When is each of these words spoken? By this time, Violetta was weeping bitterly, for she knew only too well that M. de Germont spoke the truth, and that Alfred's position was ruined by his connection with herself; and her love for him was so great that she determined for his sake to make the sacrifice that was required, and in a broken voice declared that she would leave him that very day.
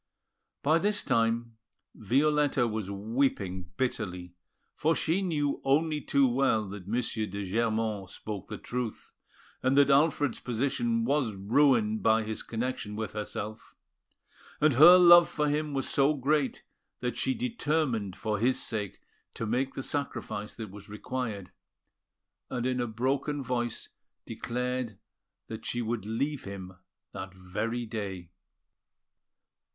By 0.63 0.79
this 0.79 1.03
time, 1.03 1.57
Violetta 1.93 2.67
was 2.67 2.89
weeping 2.89 3.69
bitterly, 3.77 4.33
for 4.75 4.95
she 4.95 5.21
knew 5.21 5.61
only 5.63 6.01
too 6.01 6.27
well 6.27 6.65
that 6.69 6.87
M. 6.87 6.91
de 6.93 7.45
Germont 7.45 8.09
spoke 8.09 8.47
the 8.47 8.57
truth, 8.57 9.13
and 9.61 9.77
that 9.77 9.91
Alfred's 9.91 10.39
position 10.39 11.05
was 11.05 11.35
ruined 11.35 12.01
by 12.01 12.23
his 12.23 12.41
connection 12.41 12.95
with 12.95 13.13
herself; 13.13 13.75
and 14.59 14.73
her 14.73 14.97
love 14.97 15.29
for 15.29 15.47
him 15.47 15.71
was 15.75 15.87
so 15.87 16.15
great 16.15 16.63
that 17.01 17.15
she 17.15 17.35
determined 17.35 18.15
for 18.15 18.39
his 18.39 18.59
sake 18.59 19.01
to 19.35 19.45
make 19.45 19.75
the 19.75 19.83
sacrifice 19.83 20.55
that 20.55 20.71
was 20.71 20.89
required, 20.89 21.51
and 22.49 22.65
in 22.65 22.81
a 22.81 22.87
broken 22.87 23.43
voice 23.43 23.89
declared 24.25 24.97
that 25.45 25.63
she 25.63 25.79
would 25.79 26.05
leave 26.07 26.43
him 26.45 26.73
that 27.13 27.35
very 27.35 27.85
day. 27.85 28.31